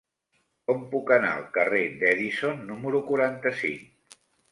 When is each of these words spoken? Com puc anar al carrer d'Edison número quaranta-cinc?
Com 0.69 0.85
puc 0.93 1.11
anar 1.17 1.33
al 1.33 1.43
carrer 1.57 1.81
d'Edison 2.03 2.63
número 2.71 3.03
quaranta-cinc? 3.11 4.17